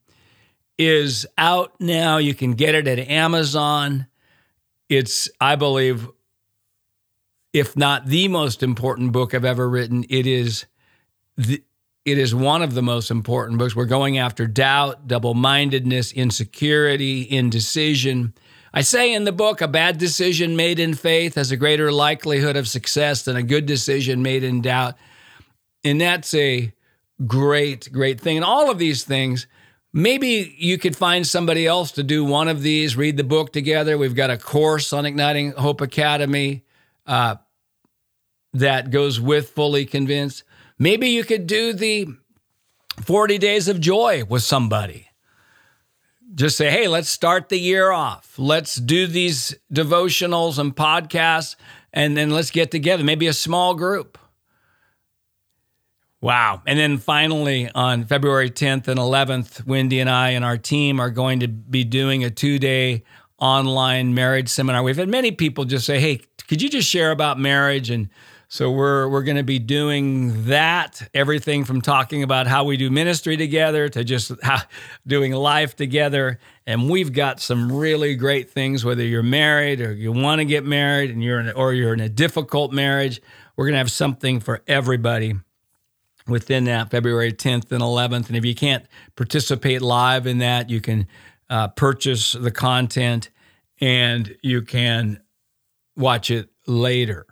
is 0.78 1.28
out 1.38 1.74
now. 1.80 2.18
You 2.18 2.34
can 2.34 2.54
get 2.54 2.74
it 2.74 2.88
at 2.88 3.00
Amazon. 3.00 4.08
It's, 4.88 5.30
I 5.39 5.56
believe, 5.56 6.08
if 7.54 7.75
not 7.75 8.08
the 8.08 8.30
most 8.30 8.63
important 8.63 9.12
book 9.12 9.34
I've 9.34 9.46
ever 9.46 9.70
written, 9.70 10.06
it 10.10 10.25
is 10.25 10.66
the, 11.38 11.62
it 12.12 12.18
is 12.18 12.34
one 12.34 12.62
of 12.62 12.74
the 12.74 12.82
most 12.82 13.12
important 13.12 13.60
books. 13.60 13.75
We're 13.75 13.86
going 13.86 14.18
after 14.18 14.48
doubt, 14.48 15.08
double 15.08 15.34
mindedness, 15.34 16.12
insecurity, 16.12 17.30
indecision. 17.30 18.34
I 18.74 18.82
say 18.82 19.13
in 19.13 19.24
the 19.24 19.32
book, 19.32 19.62
a 19.62 19.68
bad 19.68 19.98
decision 19.98 20.56
made 20.56 20.80
in 20.80 20.94
faith 20.94 21.36
has 21.36 21.51
a 21.51 21.58
greater 21.58 21.92
likelihood 21.92 22.56
of 22.56 22.68
success 22.68 23.24
than 23.24 23.36
a 23.36 23.44
good 23.44 23.66
decision 23.66 24.22
made 24.22 24.44
in 24.44 24.62
doubt. 24.62 24.96
And 25.84 26.00
that's 26.00 26.34
a 26.34 26.74
great, 27.25 27.92
great 27.92 28.22
thing. 28.22 28.38
And 28.38 28.46
all 28.46 28.70
of 28.70 28.78
these 28.78 29.04
things, 29.04 29.48
maybe 29.92 30.56
you 30.58 30.78
could 30.78 30.96
find 30.96 31.25
somebody 31.25 31.66
else 31.66 31.92
to 31.94 32.04
do 32.04 32.24
one 32.24 32.48
of 32.48 32.62
these, 32.62 32.96
read 32.96 33.18
the 33.18 33.24
book 33.24 33.51
together. 33.51 33.98
We've 33.98 34.16
got 34.16 34.30
a 34.30 34.38
course 34.38 34.94
on 34.94 35.06
Igniting 35.06 35.54
Hope 35.54 35.82
Academy 35.82 36.63
uh, 37.08 37.36
that 38.54 38.92
goes 38.92 39.20
with 39.20 39.50
Fully 39.50 39.86
Convinced. 39.86 40.44
Maybe 40.80 41.10
you 41.10 41.26
could 41.26 41.46
do 41.46 41.74
the 41.74 42.08
40 43.02 43.38
Days 43.38 43.68
of 43.68 43.82
Joy 43.82 44.24
with 44.24 44.44
somebody. 44.44 45.08
Just 46.34 46.56
say, 46.58 46.72
hey, 46.72 46.88
let's 46.88 47.10
start 47.10 47.50
the 47.50 47.60
year 47.60 47.92
off. 47.92 48.36
Let's 48.38 48.76
do 48.76 49.06
these 49.06 49.56
devotionals 49.74 50.58
and 50.58 50.74
podcasts, 50.74 51.58
and 51.92 52.16
then 52.16 52.30
let's 52.30 52.50
get 52.50 52.72
together, 52.72 53.04
maybe 53.04 53.28
a 53.28 53.34
small 53.34 53.74
group. 53.74 54.18
Wow. 56.22 56.62
And 56.66 56.78
then 56.78 56.98
finally, 56.98 57.70
on 57.74 58.06
February 58.06 58.50
10th 58.50 58.88
and 58.88 59.00
11th, 59.00 59.66
Wendy 59.66 60.00
and 60.00 60.10
I 60.10 60.32
and 60.32 60.44
our 60.44 60.58
team 60.58 61.00
are 61.00 61.10
going 61.10 61.40
to 61.42 61.48
be 61.48 61.84
doing 61.84 62.24
a 62.24 62.30
two 62.30 62.60
day 62.60 63.04
online 63.38 64.14
marriage 64.14 64.50
seminar. 64.50 64.84
We've 64.84 64.98
had 64.98 65.08
many 65.08 65.32
people 65.32 65.64
just 65.64 65.86
say, 65.86 66.00
hey, 66.00 66.22
could 66.48 66.62
you 66.62 66.70
just 66.70 66.90
share 66.90 67.12
about 67.12 67.40
marriage? 67.40 67.90
And 67.90 68.10
so 68.51 68.72
we're 68.72 69.08
we're 69.08 69.22
going 69.22 69.38
to 69.38 69.44
be 69.44 69.60
doing 69.60 70.46
that. 70.46 71.08
Everything 71.13 71.65
from 71.65 71.82
talking 71.82 72.24
about 72.24 72.48
how 72.48 72.63
we 72.63 72.77
do 72.77 72.89
ministry 72.89 73.38
together 73.38 73.88
to 73.89 74.03
just 74.03 74.32
how, 74.41 74.63
doing 75.06 75.34
life 75.34 75.75
together. 75.75 76.39
And 76.65 76.89
we've 76.89 77.13
got 77.13 77.39
some 77.39 77.72
really 77.72 78.15
great 78.15 78.50
things. 78.50 78.84
Whether 78.84 79.03
you're 79.03 79.22
married 79.22 79.82
or 79.82 79.94
you 79.94 80.12
want 80.12 80.39
to 80.39 80.46
get 80.46 80.65
married, 80.65 81.12
and 81.12 81.24
you're 81.24 81.39
in, 81.39 81.51
or 81.51 81.74
you're 81.74 81.94
in 81.94 82.00
a 82.00 82.10
difficult 82.10 82.74
marriage, 82.74 83.22
we're 83.56 83.65
going 83.65 83.75
to 83.75 83.79
have 83.79 83.91
something 83.91 84.39
for 84.39 84.63
everybody 84.68 85.36
within 86.27 86.63
that 86.63 86.89
February 86.89 87.32
10th 87.32 87.72
and 87.72 87.84
11th. 87.84 88.29
And 88.29 88.36
if 88.36 88.46
you 88.46 88.56
can't 88.56 88.84
participate 89.15 89.84
live 89.84 90.25
in 90.25 90.39
that, 90.39 90.72
you 90.72 90.82
can 90.82 91.08
uh, 91.51 91.68
purchase 91.68 92.32
the 92.32 92.51
content 92.51 93.29
and 93.79 94.36
you 94.41 94.63
can 94.63 95.22
watch 95.96 96.32
it 96.32 96.50
later. 96.65 97.27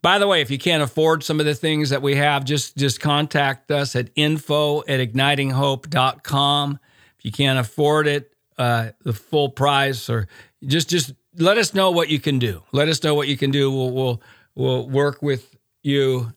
By 0.00 0.18
the 0.18 0.26
way, 0.26 0.40
if 0.40 0.50
you 0.50 0.58
can't 0.58 0.82
afford 0.82 1.24
some 1.24 1.40
of 1.40 1.46
the 1.46 1.54
things 1.54 1.90
that 1.90 2.02
we 2.02 2.16
have, 2.16 2.44
just 2.44 2.76
just 2.76 3.00
contact 3.00 3.70
us 3.70 3.96
at 3.96 4.10
info 4.14 4.80
at 4.80 5.00
ignitinghope.com. 5.00 6.78
If 7.18 7.24
you 7.24 7.32
can't 7.32 7.58
afford 7.58 8.06
it, 8.06 8.32
uh, 8.58 8.90
the 9.02 9.12
full 9.12 9.48
price, 9.48 10.08
or 10.08 10.28
just 10.64 10.88
just 10.88 11.12
let 11.36 11.58
us 11.58 11.74
know 11.74 11.90
what 11.90 12.08
you 12.08 12.20
can 12.20 12.38
do. 12.38 12.62
Let 12.72 12.88
us 12.88 13.02
know 13.02 13.14
what 13.14 13.28
you 13.28 13.36
can 13.36 13.50
do. 13.50 13.70
We'll 13.70 13.90
we'll, 13.90 14.22
we'll 14.54 14.88
work 14.88 15.20
with 15.20 15.56
you 15.82 16.32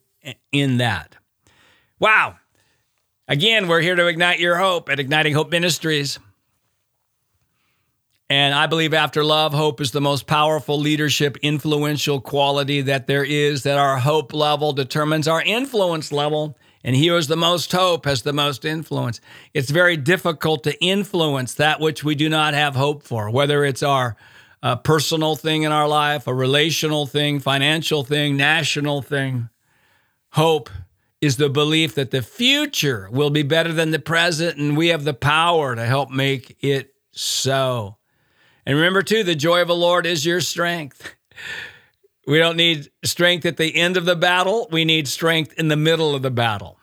in 0.50 0.78
that. 0.78 1.16
Wow. 1.98 2.36
Again, 3.28 3.68
we're 3.68 3.80
here 3.80 3.94
to 3.94 4.06
ignite 4.08 4.40
your 4.40 4.56
hope 4.56 4.88
at 4.88 4.98
Igniting 4.98 5.34
Hope 5.34 5.50
Ministries. 5.50 6.18
And 8.32 8.54
I 8.54 8.66
believe 8.66 8.94
after 8.94 9.22
love, 9.22 9.52
hope 9.52 9.78
is 9.78 9.90
the 9.90 10.00
most 10.00 10.26
powerful 10.26 10.80
leadership, 10.80 11.36
influential 11.42 12.18
quality 12.18 12.80
that 12.80 13.06
there 13.06 13.22
is, 13.22 13.64
that 13.64 13.76
our 13.76 13.98
hope 13.98 14.32
level 14.32 14.72
determines 14.72 15.28
our 15.28 15.42
influence 15.42 16.10
level. 16.10 16.56
And 16.82 16.96
he 16.96 17.08
who 17.08 17.14
has 17.16 17.28
the 17.28 17.36
most 17.36 17.70
hope 17.72 18.06
has 18.06 18.22
the 18.22 18.32
most 18.32 18.64
influence. 18.64 19.20
It's 19.52 19.68
very 19.68 19.98
difficult 19.98 20.64
to 20.64 20.82
influence 20.82 21.52
that 21.52 21.78
which 21.78 22.04
we 22.04 22.14
do 22.14 22.30
not 22.30 22.54
have 22.54 22.74
hope 22.74 23.02
for, 23.02 23.28
whether 23.28 23.66
it's 23.66 23.82
our 23.82 24.16
uh, 24.62 24.76
personal 24.76 25.36
thing 25.36 25.64
in 25.64 25.70
our 25.70 25.86
life, 25.86 26.26
a 26.26 26.32
relational 26.32 27.04
thing, 27.04 27.38
financial 27.38 28.02
thing, 28.02 28.38
national 28.38 29.02
thing. 29.02 29.50
Hope 30.30 30.70
is 31.20 31.36
the 31.36 31.50
belief 31.50 31.94
that 31.96 32.12
the 32.12 32.22
future 32.22 33.10
will 33.12 33.28
be 33.28 33.42
better 33.42 33.74
than 33.74 33.90
the 33.90 33.98
present, 33.98 34.56
and 34.56 34.74
we 34.74 34.88
have 34.88 35.04
the 35.04 35.12
power 35.12 35.76
to 35.76 35.84
help 35.84 36.08
make 36.08 36.56
it 36.62 36.94
so. 37.10 37.98
And 38.64 38.76
remember, 38.76 39.02
too, 39.02 39.24
the 39.24 39.34
joy 39.34 39.62
of 39.62 39.68
the 39.68 39.74
Lord 39.74 40.06
is 40.06 40.24
your 40.24 40.40
strength. 40.40 41.14
We 42.26 42.38
don't 42.38 42.56
need 42.56 42.90
strength 43.04 43.44
at 43.46 43.56
the 43.56 43.74
end 43.74 43.96
of 43.96 44.04
the 44.04 44.14
battle, 44.14 44.68
we 44.70 44.84
need 44.84 45.08
strength 45.08 45.54
in 45.58 45.68
the 45.68 45.76
middle 45.76 46.14
of 46.14 46.22
the 46.22 46.30
battle. 46.30 46.78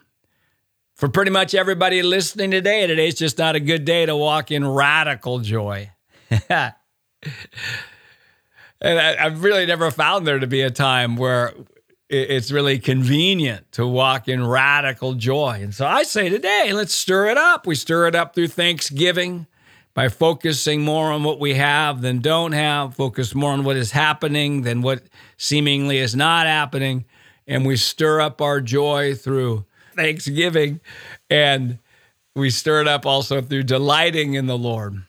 For 0.95 1.07
pretty 1.07 1.31
much 1.31 1.55
everybody 1.55 2.03
listening 2.03 2.51
today, 2.51 2.85
today's 2.85 3.15
just 3.15 3.37
not 3.37 3.55
a 3.55 3.61
good 3.61 3.85
day 3.85 4.05
to 4.05 4.17
walk 4.17 4.51
in 4.51 4.67
radical 4.67 5.39
joy. 5.39 5.91
and 6.49 6.73
I, 8.81 9.15
have 9.15 9.41
really 9.41 9.65
never 9.65 9.91
found 9.91 10.27
there 10.27 10.39
to 10.39 10.47
be 10.47 10.61
a 10.61 10.69
time 10.69 11.15
where 11.15 11.53
it's 12.09 12.51
really 12.51 12.79
convenient 12.79 13.71
to 13.73 13.87
walk 13.87 14.27
in 14.27 14.45
radical 14.45 15.13
joy. 15.13 15.59
And 15.61 15.73
so 15.73 15.85
I 15.85 16.03
say 16.03 16.27
today, 16.27 16.71
let's 16.73 16.93
stir 16.93 17.27
it 17.27 17.37
up. 17.37 17.65
We 17.65 17.75
stir 17.75 18.07
it 18.07 18.15
up 18.15 18.35
through 18.35 18.49
Thanksgiving 18.49 19.47
by 19.93 20.09
focusing 20.09 20.81
more 20.81 21.11
on 21.11 21.23
what 21.23 21.39
we 21.39 21.55
have 21.55 22.01
than 22.01 22.19
don't 22.19 22.51
have, 22.51 22.95
focus 22.95 23.35
more 23.35 23.51
on 23.51 23.63
what 23.63 23.75
is 23.75 23.91
happening 23.91 24.61
than 24.61 24.81
what 24.81 25.03
seemingly 25.37 25.97
is 25.97 26.15
not 26.15 26.45
happening. 26.45 27.05
And 27.47 27.65
we 27.65 27.75
stir 27.75 28.21
up 28.21 28.41
our 28.41 28.61
joy 28.61 29.15
through 29.15 29.65
thanksgiving. 29.95 30.79
And 31.29 31.79
we 32.35 32.49
stir 32.49 32.81
it 32.81 32.87
up 32.87 33.05
also 33.05 33.41
through 33.41 33.63
delighting 33.63 34.35
in 34.35 34.47
the 34.47 34.57
Lord. 34.57 35.03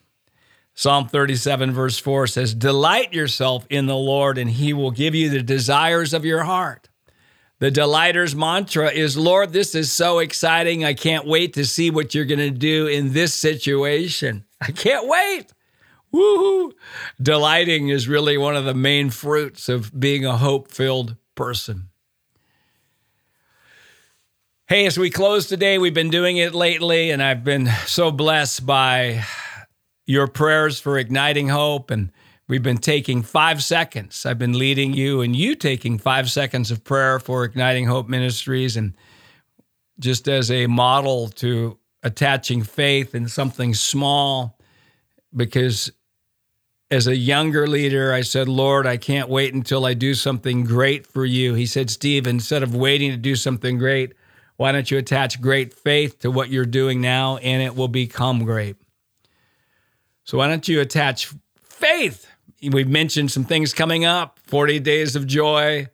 Psalm 0.74 1.08
37, 1.08 1.72
verse 1.72 1.98
4 1.98 2.26
says, 2.26 2.54
Delight 2.54 3.12
yourself 3.12 3.66
in 3.68 3.86
the 3.86 3.96
Lord, 3.96 4.38
and 4.38 4.50
he 4.50 4.72
will 4.72 4.90
give 4.90 5.14
you 5.14 5.28
the 5.28 5.42
desires 5.42 6.14
of 6.14 6.24
your 6.24 6.44
heart. 6.44 6.88
The 7.58 7.70
Delighters 7.70 8.34
mantra 8.34 8.90
is 8.90 9.18
Lord, 9.18 9.52
this 9.52 9.74
is 9.74 9.92
so 9.92 10.20
exciting. 10.20 10.82
I 10.82 10.94
can't 10.94 11.26
wait 11.26 11.52
to 11.54 11.66
see 11.66 11.90
what 11.90 12.14
you're 12.14 12.24
going 12.24 12.38
to 12.38 12.50
do 12.50 12.86
in 12.86 13.12
this 13.12 13.34
situation. 13.34 14.44
I 14.66 14.72
can't 14.72 15.08
wait. 15.08 15.52
Woohoo! 16.12 16.72
Delighting 17.22 17.88
is 17.88 18.08
really 18.08 18.36
one 18.36 18.56
of 18.56 18.64
the 18.64 18.74
main 18.74 19.10
fruits 19.10 19.68
of 19.68 19.98
being 19.98 20.24
a 20.24 20.36
hope 20.36 20.70
filled 20.70 21.16
person. 21.34 21.90
Hey, 24.70 24.86
as 24.86 24.96
we 24.96 25.10
close 25.10 25.46
today, 25.48 25.78
we've 25.78 25.94
been 25.94 26.10
doing 26.10 26.36
it 26.36 26.54
lately, 26.54 27.10
and 27.10 27.20
I've 27.20 27.42
been 27.42 27.68
so 27.86 28.12
blessed 28.12 28.64
by 28.64 29.24
your 30.06 30.28
prayers 30.28 30.78
for 30.78 30.96
igniting 30.96 31.48
hope. 31.48 31.90
And 31.90 32.12
we've 32.46 32.62
been 32.62 32.78
taking 32.78 33.22
five 33.22 33.64
seconds. 33.64 34.24
I've 34.24 34.38
been 34.38 34.56
leading 34.56 34.92
you, 34.92 35.22
and 35.22 35.34
you 35.34 35.56
taking 35.56 35.98
five 35.98 36.30
seconds 36.30 36.70
of 36.70 36.84
prayer 36.84 37.18
for 37.18 37.42
Igniting 37.42 37.86
Hope 37.86 38.08
Ministries. 38.08 38.76
And 38.76 38.94
just 39.98 40.28
as 40.28 40.52
a 40.52 40.68
model 40.68 41.30
to 41.30 41.79
attaching 42.02 42.62
faith 42.62 43.14
in 43.14 43.28
something 43.28 43.74
small 43.74 44.58
because 45.34 45.92
as 46.90 47.06
a 47.06 47.16
younger 47.16 47.68
leader, 47.68 48.12
I 48.12 48.22
said, 48.22 48.48
Lord, 48.48 48.86
I 48.86 48.96
can't 48.96 49.28
wait 49.28 49.54
until 49.54 49.86
I 49.86 49.94
do 49.94 50.14
something 50.14 50.64
great 50.64 51.06
for 51.06 51.24
you. 51.24 51.54
He 51.54 51.66
said, 51.66 51.88
Steve, 51.88 52.26
instead 52.26 52.62
of 52.62 52.74
waiting 52.74 53.12
to 53.12 53.16
do 53.16 53.36
something 53.36 53.78
great, 53.78 54.14
why 54.56 54.72
don't 54.72 54.90
you 54.90 54.98
attach 54.98 55.40
great 55.40 55.72
faith 55.72 56.18
to 56.20 56.30
what 56.30 56.50
you're 56.50 56.66
doing 56.66 57.00
now 57.00 57.36
and 57.38 57.62
it 57.62 57.76
will 57.76 57.88
become 57.88 58.44
great? 58.44 58.76
So, 60.24 60.38
why 60.38 60.48
don't 60.48 60.68
you 60.68 60.80
attach 60.80 61.32
faith? 61.62 62.26
We've 62.62 62.88
mentioned 62.88 63.30
some 63.30 63.44
things 63.44 63.72
coming 63.72 64.04
up 64.04 64.38
40 64.40 64.80
Days 64.80 65.16
of 65.16 65.26
Joy, 65.26 65.88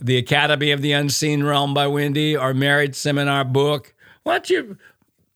the 0.00 0.18
Academy 0.18 0.70
of 0.70 0.82
the 0.82 0.92
Unseen 0.92 1.42
Realm 1.42 1.74
by 1.74 1.88
Wendy, 1.88 2.36
our 2.36 2.54
marriage 2.54 2.94
seminar 2.94 3.44
book. 3.44 3.92
Why 4.22 4.34
don't 4.34 4.50
you 4.50 4.78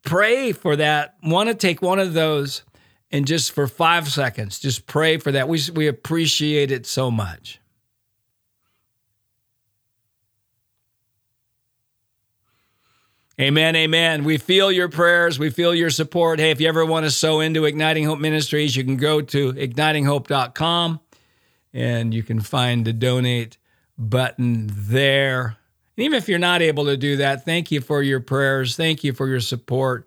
pray 0.06 0.52
for 0.52 0.76
that. 0.76 1.16
Want 1.22 1.50
to 1.50 1.54
take 1.54 1.82
one 1.82 1.98
of 1.98 2.14
those 2.14 2.62
and 3.10 3.26
just 3.26 3.52
for 3.52 3.66
five 3.66 4.08
seconds, 4.08 4.58
just 4.58 4.86
pray 4.86 5.18
for 5.18 5.32
that. 5.32 5.48
We, 5.48 5.60
we 5.74 5.86
appreciate 5.86 6.70
it 6.70 6.86
so 6.86 7.10
much. 7.10 7.60
Amen, 13.38 13.76
amen. 13.76 14.24
We 14.24 14.38
feel 14.38 14.72
your 14.72 14.88
prayers. 14.88 15.38
We 15.38 15.50
feel 15.50 15.74
your 15.74 15.90
support. 15.90 16.40
Hey, 16.40 16.50
if 16.52 16.60
you 16.60 16.68
ever 16.68 16.86
want 16.86 17.04
to 17.04 17.10
sow 17.10 17.40
into 17.40 17.66
Igniting 17.66 18.04
Hope 18.04 18.18
Ministries, 18.18 18.74
you 18.74 18.82
can 18.82 18.96
go 18.96 19.20
to 19.20 19.52
ignitinghope.com 19.52 21.00
and 21.74 22.14
you 22.14 22.22
can 22.22 22.40
find 22.40 22.86
the 22.86 22.94
donate 22.94 23.58
button 23.98 24.70
there. 24.72 25.58
And 25.96 26.04
even 26.04 26.16
if 26.16 26.28
you're 26.28 26.38
not 26.38 26.62
able 26.62 26.84
to 26.86 26.96
do 26.96 27.16
that, 27.16 27.44
thank 27.44 27.70
you 27.70 27.80
for 27.80 28.02
your 28.02 28.20
prayers. 28.20 28.76
Thank 28.76 29.04
you 29.04 29.12
for 29.12 29.26
your 29.28 29.40
support. 29.40 30.06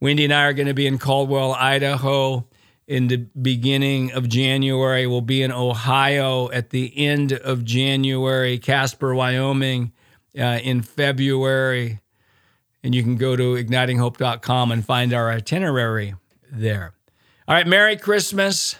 Wendy 0.00 0.24
and 0.24 0.32
I 0.32 0.44
are 0.44 0.52
going 0.52 0.68
to 0.68 0.74
be 0.74 0.86
in 0.86 0.98
Caldwell, 0.98 1.52
Idaho 1.52 2.46
in 2.86 3.08
the 3.08 3.16
beginning 3.16 4.12
of 4.12 4.28
January. 4.28 5.06
We'll 5.06 5.20
be 5.20 5.42
in 5.42 5.52
Ohio 5.52 6.50
at 6.50 6.70
the 6.70 6.92
end 6.96 7.32
of 7.32 7.64
January, 7.64 8.58
Casper, 8.58 9.14
Wyoming 9.14 9.92
uh, 10.38 10.60
in 10.62 10.82
February. 10.82 12.00
And 12.82 12.94
you 12.94 13.02
can 13.02 13.16
go 13.16 13.34
to 13.34 13.54
ignitinghope.com 13.54 14.70
and 14.70 14.84
find 14.84 15.12
our 15.12 15.30
itinerary 15.30 16.14
there. 16.50 16.94
All 17.48 17.54
right, 17.54 17.66
Merry 17.66 17.96
Christmas. 17.96 18.76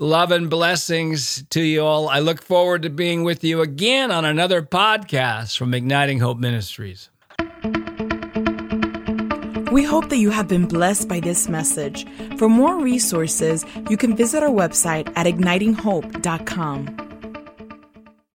Love 0.00 0.30
and 0.30 0.48
blessings 0.48 1.42
to 1.50 1.60
you 1.60 1.84
all. 1.84 2.08
I 2.08 2.20
look 2.20 2.40
forward 2.40 2.82
to 2.82 2.88
being 2.88 3.24
with 3.24 3.42
you 3.42 3.60
again 3.60 4.12
on 4.12 4.24
another 4.24 4.62
podcast 4.62 5.58
from 5.58 5.74
Igniting 5.74 6.20
Hope 6.20 6.38
Ministries. 6.38 7.10
We 9.72 9.82
hope 9.82 10.08
that 10.10 10.18
you 10.18 10.30
have 10.30 10.46
been 10.46 10.66
blessed 10.66 11.08
by 11.08 11.18
this 11.18 11.48
message. 11.48 12.06
For 12.38 12.48
more 12.48 12.78
resources, 12.78 13.64
you 13.90 13.96
can 13.96 14.14
visit 14.14 14.40
our 14.40 14.50
website 14.50 15.12
at 15.16 15.26
ignitinghope.com. 15.26 17.07